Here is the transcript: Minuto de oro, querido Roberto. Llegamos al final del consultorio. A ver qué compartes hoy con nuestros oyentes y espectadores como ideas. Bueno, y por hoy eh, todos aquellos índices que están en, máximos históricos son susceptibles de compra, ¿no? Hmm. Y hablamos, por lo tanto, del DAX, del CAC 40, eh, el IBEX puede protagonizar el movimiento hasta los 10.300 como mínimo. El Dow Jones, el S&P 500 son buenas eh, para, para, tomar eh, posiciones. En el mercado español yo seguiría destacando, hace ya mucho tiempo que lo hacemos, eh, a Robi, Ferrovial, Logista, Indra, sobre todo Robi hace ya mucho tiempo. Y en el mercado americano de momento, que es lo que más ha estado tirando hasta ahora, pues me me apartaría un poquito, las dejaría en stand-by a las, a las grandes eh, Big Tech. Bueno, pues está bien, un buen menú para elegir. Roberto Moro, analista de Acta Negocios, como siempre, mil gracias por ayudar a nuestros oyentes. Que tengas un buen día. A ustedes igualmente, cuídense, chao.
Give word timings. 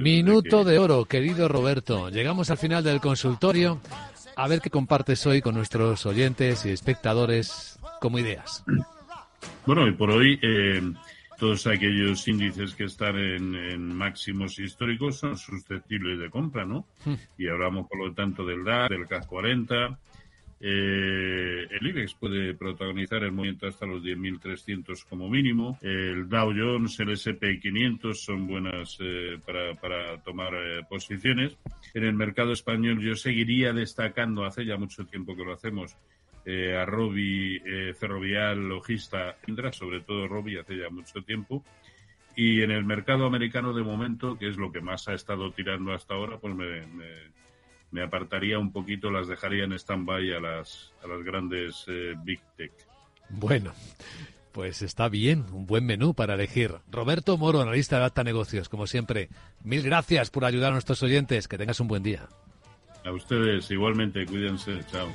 Minuto 0.00 0.64
de 0.64 0.78
oro, 0.78 1.04
querido 1.04 1.46
Roberto. 1.46 2.08
Llegamos 2.08 2.50
al 2.50 2.56
final 2.56 2.82
del 2.82 3.00
consultorio. 3.00 3.80
A 4.34 4.48
ver 4.48 4.60
qué 4.60 4.70
compartes 4.70 5.26
hoy 5.26 5.42
con 5.42 5.54
nuestros 5.54 6.06
oyentes 6.06 6.64
y 6.64 6.70
espectadores 6.70 7.78
como 8.00 8.18
ideas. 8.18 8.64
Bueno, 9.64 9.86
y 9.86 9.92
por 9.92 10.10
hoy 10.10 10.38
eh, 10.42 10.82
todos 11.38 11.66
aquellos 11.66 12.26
índices 12.28 12.74
que 12.74 12.84
están 12.84 13.16
en, 13.16 13.94
máximos 13.94 14.58
históricos 14.58 15.18
son 15.18 15.36
susceptibles 15.36 16.18
de 16.18 16.28
compra, 16.28 16.66
¿no? 16.66 16.86
Hmm. 17.04 17.14
Y 17.38 17.48
hablamos, 17.48 17.86
por 17.88 18.06
lo 18.06 18.12
tanto, 18.12 18.44
del 18.44 18.64
DAX, 18.64 18.90
del 18.90 19.06
CAC 19.06 19.26
40, 19.26 19.98
eh, 20.60 21.39
el 21.80 21.86
IBEX 21.88 22.14
puede 22.14 22.54
protagonizar 22.54 23.24
el 23.24 23.32
movimiento 23.32 23.66
hasta 23.66 23.86
los 23.86 24.02
10.300 24.02 25.04
como 25.08 25.28
mínimo. 25.28 25.78
El 25.80 26.28
Dow 26.28 26.52
Jones, 26.54 27.00
el 27.00 27.10
S&P 27.10 27.58
500 27.58 28.22
son 28.22 28.46
buenas 28.46 28.98
eh, 29.00 29.38
para, 29.44 29.74
para, 29.74 30.22
tomar 30.22 30.54
eh, 30.54 30.82
posiciones. 30.88 31.56
En 31.94 32.04
el 32.04 32.14
mercado 32.14 32.52
español 32.52 33.00
yo 33.00 33.16
seguiría 33.16 33.72
destacando, 33.72 34.44
hace 34.44 34.66
ya 34.66 34.76
mucho 34.76 35.06
tiempo 35.06 35.34
que 35.34 35.44
lo 35.44 35.54
hacemos, 35.54 35.96
eh, 36.44 36.76
a 36.76 36.84
Robi, 36.84 37.60
Ferrovial, 37.98 38.68
Logista, 38.68 39.36
Indra, 39.46 39.72
sobre 39.72 40.00
todo 40.00 40.28
Robi 40.28 40.58
hace 40.58 40.76
ya 40.76 40.90
mucho 40.90 41.22
tiempo. 41.22 41.64
Y 42.36 42.62
en 42.62 42.70
el 42.70 42.84
mercado 42.84 43.26
americano 43.26 43.72
de 43.72 43.82
momento, 43.82 44.38
que 44.38 44.48
es 44.48 44.56
lo 44.56 44.70
que 44.70 44.80
más 44.80 45.08
ha 45.08 45.14
estado 45.14 45.50
tirando 45.52 45.92
hasta 45.92 46.14
ahora, 46.14 46.38
pues 46.38 46.54
me 46.54 46.86
me 46.86 47.40
apartaría 47.98 48.58
un 48.58 48.72
poquito, 48.72 49.10
las 49.10 49.28
dejaría 49.28 49.64
en 49.64 49.72
stand-by 49.72 50.32
a 50.32 50.40
las, 50.40 50.92
a 51.02 51.08
las 51.08 51.22
grandes 51.22 51.84
eh, 51.88 52.14
Big 52.22 52.40
Tech. 52.56 52.72
Bueno, 53.28 53.72
pues 54.52 54.82
está 54.82 55.08
bien, 55.08 55.44
un 55.52 55.66
buen 55.66 55.84
menú 55.86 56.14
para 56.14 56.34
elegir. 56.34 56.74
Roberto 56.90 57.36
Moro, 57.36 57.60
analista 57.60 57.98
de 57.98 58.04
Acta 58.04 58.24
Negocios, 58.24 58.68
como 58.68 58.86
siempre, 58.86 59.28
mil 59.62 59.82
gracias 59.82 60.30
por 60.30 60.44
ayudar 60.44 60.70
a 60.70 60.74
nuestros 60.74 61.02
oyentes. 61.02 61.48
Que 61.48 61.58
tengas 61.58 61.80
un 61.80 61.88
buen 61.88 62.02
día. 62.02 62.28
A 63.04 63.12
ustedes 63.12 63.70
igualmente, 63.70 64.26
cuídense, 64.26 64.80
chao. 64.90 65.08